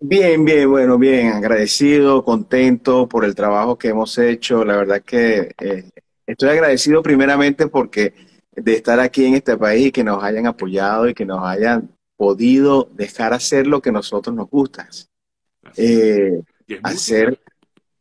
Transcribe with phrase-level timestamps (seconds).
[0.00, 4.64] Bien, bien, bueno, bien, agradecido, contento por el trabajo que hemos hecho.
[4.64, 5.90] La verdad que eh,
[6.24, 8.14] estoy agradecido primeramente porque
[8.52, 11.90] de estar aquí en este país y que nos hayan apoyado y que nos hayan
[12.16, 14.88] podido dejar hacer lo que a nosotros nos gusta.
[15.76, 16.42] Eh,
[16.82, 17.40] hacer,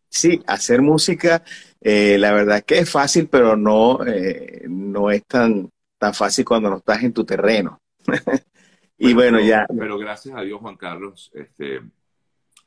[0.10, 1.44] sí, hacer música,
[1.82, 4.00] eh, la verdad que es fácil, pero no,
[4.70, 5.70] no es tan,
[6.00, 7.80] tan fácil cuando no estás en tu terreno.
[8.98, 9.66] y bueno, ya.
[9.68, 11.82] Pero gracias a Dios, Juan Carlos, este,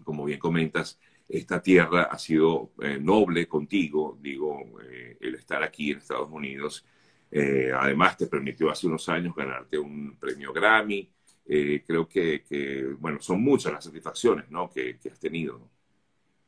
[0.04, 5.92] como bien comentas, esta tierra ha sido eh, noble contigo, digo, eh, el estar aquí
[5.92, 6.84] en Estados Unidos.
[7.30, 11.08] Eh, además, te permitió hace unos años ganarte un premio Grammy.
[11.46, 14.70] creo que, bueno, son muchas las satisfacciones ¿no?
[14.70, 15.60] que, has tenido.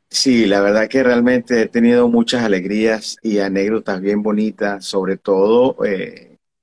[0.09, 5.77] Sí, la verdad que realmente he tenido muchas alegrías y anécdotas bien bonitas, sobre todo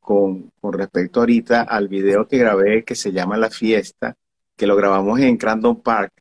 [0.09, 4.16] con, respecto ahorita al video que grabé que se llama La Fiesta,
[4.58, 6.12] que lo grabamos en Crandon Park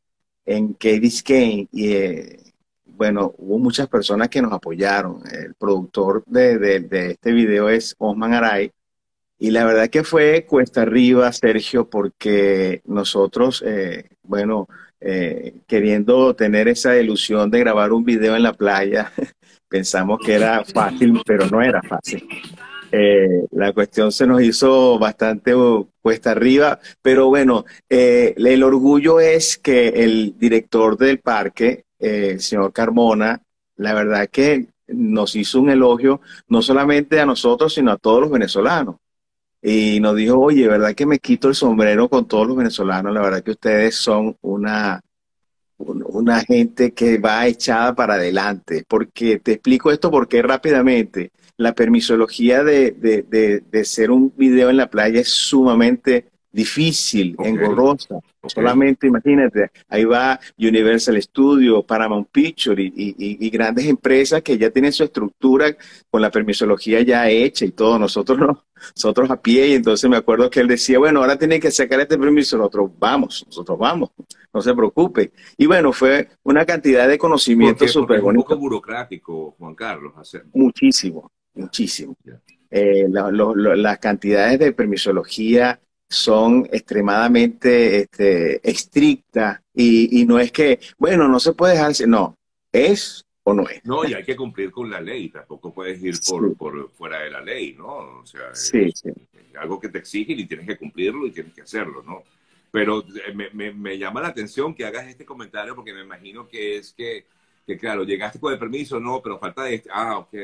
[0.44, 2.52] en Kane y eh,
[2.84, 5.22] bueno, hubo muchas personas que nos apoyaron.
[5.32, 8.70] El productor de, este video es Osman Aray.
[9.38, 14.68] Y la verdad que fue cuesta arriba, Sergio, porque nosotros, eh, bueno,
[15.00, 19.12] eh, queriendo tener esa ilusión de grabar un video en la playa,
[19.68, 22.28] pensamos que era fácil, pero no era fácil.
[22.90, 29.20] Eh, la cuestión se nos hizo bastante uh, cuesta arriba, pero bueno, eh, el orgullo
[29.20, 33.42] es que el director del parque, eh, el señor Carmona,
[33.76, 38.30] la verdad que nos hizo un elogio no solamente a nosotros, sino a todos los
[38.30, 38.96] venezolanos.
[39.60, 43.12] Y nos dijo, oye, ¿verdad que me quito el sombrero con todos los venezolanos?
[43.12, 45.00] La verdad que ustedes son una,
[45.78, 48.84] una gente que va echada para adelante.
[48.86, 54.70] Porque te explico esto porque rápidamente la permisología de, de, de, de, hacer un video
[54.70, 58.20] en la playa es sumamente difícil, engorrosa.
[58.46, 64.92] Solamente imagínate, ahí va Universal Studios, Paramount Picture y, y, grandes empresas que ya tienen
[64.92, 65.76] su estructura
[66.10, 67.98] con la permisología ya hecha y todo.
[67.98, 68.64] Nosotros no,
[68.96, 69.68] nosotros a pie.
[69.68, 72.56] Y entonces me acuerdo que él decía, bueno, ahora tienen que sacar este permiso.
[72.56, 74.10] Nosotros vamos, nosotros vamos,
[74.52, 75.32] no se preocupe.
[75.56, 78.42] Y bueno, fue una cantidad de conocimiento súper bonito.
[78.42, 80.12] un poco burocrático, Juan Carlos.
[80.16, 80.44] Hacer.
[80.52, 82.16] Muchísimo muchísimo.
[82.70, 91.38] Eh, las cantidades de permisología son extremadamente este, estrictas y, no es que, bueno, no
[91.38, 92.34] se puede dejar, no,
[92.72, 93.84] es o no es.
[93.84, 96.14] No, y hay que cumplir con la ley, tampoco puedes ir
[96.56, 98.20] por, fuera de la ley, ¿no?
[98.20, 99.02] O sea, sí, es,
[99.58, 102.22] algo que te exigen y tienes que cumplirlo y tienes que hacerlo, ¿no?
[102.70, 106.76] Pero eh, me, me llama la atención que hagas este comentario porque me imagino que
[106.76, 107.26] es que
[107.68, 110.34] que claro, llegaste con el permiso, no, pero falta de este, ah, ok,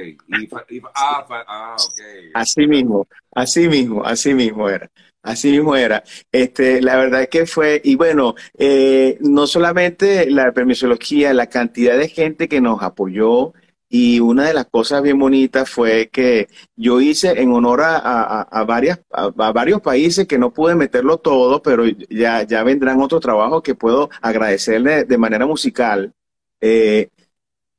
[0.94, 2.00] ah, ah, ok.
[2.34, 4.90] Así mismo, así mismo, así mismo era,
[5.22, 6.04] así mismo era.
[6.30, 12.10] Este, la verdad que fue, y bueno, eh, no solamente la permisología, la cantidad de
[12.10, 13.54] gente que nos apoyó,
[13.96, 18.64] y una de las cosas bien bonitas fue que yo hice en honor a, a,
[18.64, 23.62] varias, a, varios países que no pude meterlo todo, pero ya, ya vendrán otros trabajos
[23.62, 26.12] que puedo agradecerle de manera musical.
[26.60, 27.08] Eh,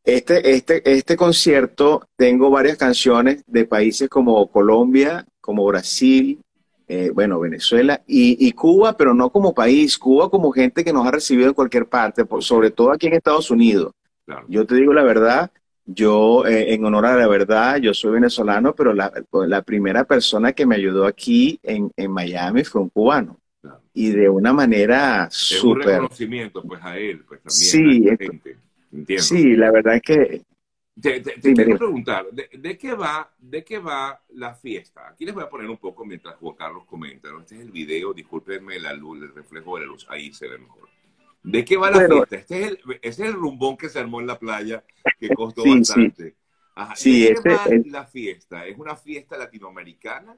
[0.05, 6.39] este, este, este concierto tengo varias canciones de países como Colombia, como Brasil,
[6.87, 11.11] eh, bueno, Venezuela y, Cuba, pero no como país, Cuba como gente que nos ha
[11.11, 13.91] recibido en cualquier parte, sobre todo aquí en Estados Unidos.
[14.47, 15.51] Yo te digo la verdad,
[15.85, 20.66] yo eh, en honor a la verdad, yo soy venezolano, pero la, primera persona que
[20.66, 23.40] me ayudó aquí en, Miami fue un cubano.
[23.94, 25.88] Y de una manera súper...
[25.88, 28.18] Un reconocimiento pues a él, pues también.
[28.19, 30.41] Sí, Sí, la verdad es que...
[31.01, 35.09] Te, quiero preguntar, ¿de, qué va, ¿de qué va la fiesta?
[35.09, 37.28] Aquí les voy a poner un poco mientras Juan Carlos comenta.
[37.41, 40.57] Este es el video, discúlpenme la luz, el reflejo de la luz, ahí se ve
[40.57, 40.88] mejor.
[41.45, 42.35] ¿De qué va la fiesta?
[42.35, 44.83] Este es, el, este es el rumbón que se armó en la playa,
[45.19, 46.35] que costó bastante.
[46.95, 47.22] Sí.
[47.22, 48.66] ¿De qué este va la fiesta?
[48.66, 50.35] ¿Es una fiesta latinoamericana?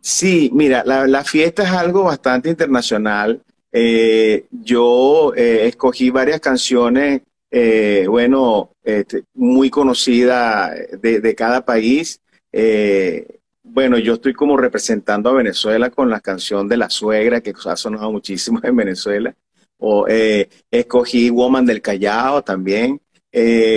[0.00, 3.42] Sí, mira, la, fiesta es algo bastante internacional.
[3.72, 7.22] Eh, yo eh, escogí varias canciones
[7.56, 12.20] eh, bueno, este, muy conocida de, cada país.
[12.50, 17.54] Eh, bueno, yo estoy como representando a Venezuela con la canción de La Suegra, que
[17.64, 19.32] ha sonado muchísimo en Venezuela.
[19.78, 23.00] O eh, escogí Woman del Callao también.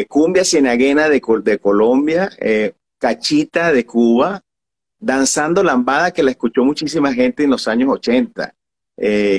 [0.08, 2.30] Cumbia Cienaguena de, de Colombia.
[3.00, 4.42] Cachita de Cuba.
[5.00, 8.54] Danzando Lambada, que la escuchó muchísima gente en los años 80.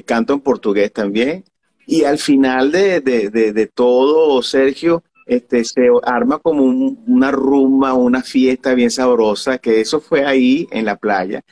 [0.05, 1.44] canto en portugués también.
[1.90, 8.75] Y al final de, de, todo, Sergio, este, se arma como una rumba, una fiesta
[8.75, 11.43] bien sabrosa, que eso fue ahí en la playa.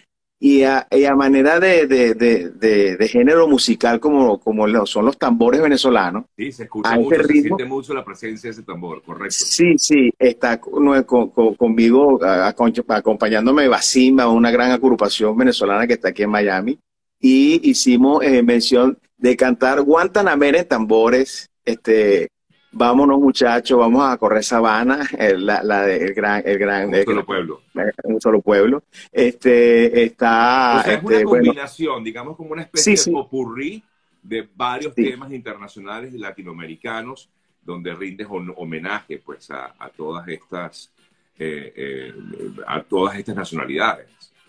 [0.49, 6.27] Y a, manera de, de, género musical como, como son los tambores venezolanos.
[6.37, 9.35] Sí, se escucha mucho, se siente mucho la presencia de ese tambor, correcto.
[9.37, 16.79] Sí, sí, está conmigo acompañándome Basimba, una gran agrupación venezolana que está aquí en Miami.
[17.19, 22.29] Y hicimos eh, mención de cantar Guantanamera en tambores, este,
[22.77, 27.63] vámonos muchachos, vamos a correr Sabana, el, la, el gran, el gran, un solo pueblo,
[28.05, 28.83] un solo pueblo.
[29.11, 33.83] Este está, es una este, combinación, digamos como una especie de popurrí
[34.23, 37.31] de varios temas internacionales y latinoamericanos,
[37.65, 40.93] donde rindes homenaje, pues, a, todas estas,
[41.39, 42.15] eh, eh,
[42.67, 44.07] a todas estas nacionalidades.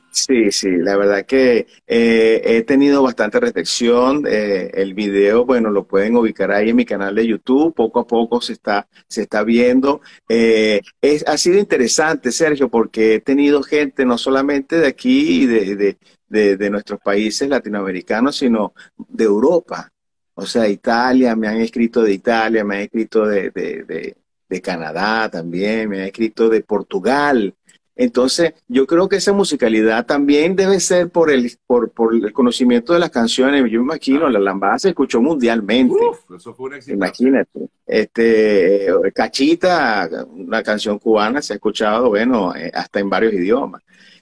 [0.10, 4.26] Sí, sí, la verdad que eh, he tenido bastante recepción.
[4.28, 7.74] Eh, el video, bueno, lo pueden ubicar ahí en mi canal de YouTube.
[7.76, 10.02] Poco a poco se está, se está viendo.
[10.28, 15.46] Eh, es, ha sido interesante, Sergio, porque he tenido gente no solamente de aquí y
[15.46, 19.92] de, de, de, nuestros países latinoamericanos, sino de Europa.
[20.34, 24.16] O sea, Italia, me han escrito de Italia, me han escrito de, de,
[24.50, 27.54] de Canadá también, me han escrito de Portugal.
[28.00, 32.94] Entonces, yo creo que esa musicalidad también debe ser por el, por, por el conocimiento
[32.94, 33.64] de las canciones.
[33.72, 35.96] Yo me imagino, la lambada se escuchó mundialmente.
[36.36, 37.68] eso fue un Imagínate.
[37.88, 43.82] Este, Cachita, una canción cubana, se ha escuchado, bueno, eh, hasta en varios idiomas.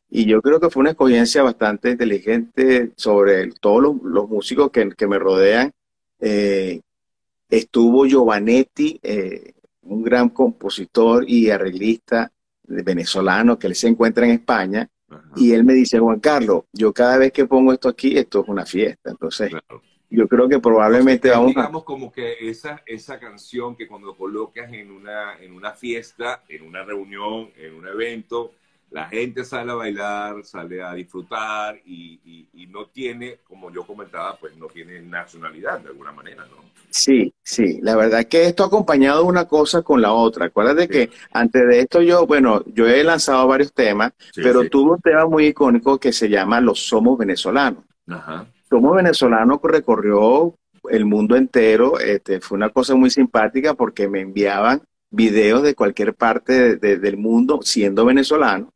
[0.10, 5.08] Y yo creo que fue una escogencia bastante inteligente sobre todos los, músicos que, que,
[5.08, 5.74] me rodean.
[6.22, 6.80] Eh,
[7.50, 9.52] estuvo Giovanetti, eh,
[9.82, 12.32] un gran compositor y arreglista
[12.68, 14.90] venezolano que él se encuentra en España
[15.36, 18.50] y él me dice, Juan Carlos, yo cada vez que pongo esto aquí, esto es
[18.50, 19.12] una fiesta.
[19.12, 19.52] Entonces,
[20.10, 24.92] yo creo que probablemente vamos digamos como que esa, esa canción que cuando colocas en
[24.92, 28.54] una, en una fiesta, en una reunión, en un evento,
[28.92, 34.56] la gente sale a bailar, sale a disfrutar y, no tiene, como yo comentaba, pues
[34.58, 36.58] no tiene nacionalidad de alguna manera, ¿no?
[36.90, 40.48] Sí, sí, la verdad es que esto ha acompañado una cosa con la otra.
[40.48, 45.02] Acuérdate que antes de esto yo, bueno, yo he lanzado varios temas, pero tuve un
[45.02, 47.84] tema muy icónico que se llama Los Somos Venezolanos.
[48.08, 48.48] Ajá.
[48.70, 50.56] Somos Venezolanos recorrió
[50.90, 56.14] el mundo entero, este, fue una cosa muy simpática porque me enviaban videos de cualquier
[56.14, 58.75] parte del mundo siendo venezolano